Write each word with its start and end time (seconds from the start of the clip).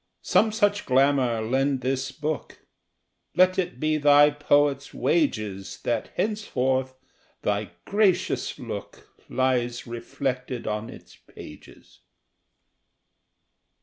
Some 0.23 0.51
such 0.51 0.87
glamour 0.87 1.41
lend 1.41 1.81
this 1.81 2.11
Book: 2.11 2.65
Let 3.35 3.59
it 3.59 3.79
be 3.79 3.97
thy 3.97 4.31
poet's 4.31 4.95
wages 4.95 5.79
That 5.83 6.07
henceforth 6.15 6.95
thy 7.43 7.69
gracious 7.85 8.57
look 8.57 9.09
Lies 9.29 9.85
reflected 9.85 10.65
on 10.65 10.89
its 10.89 11.15
pages. 11.17 11.99